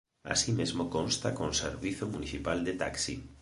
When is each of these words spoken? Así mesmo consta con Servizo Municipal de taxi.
Así 0.33 0.49
mesmo 0.59 0.83
consta 0.95 1.29
con 1.37 1.49
Servizo 1.63 2.05
Municipal 2.13 2.57
de 2.67 2.73
taxi. 2.83 3.15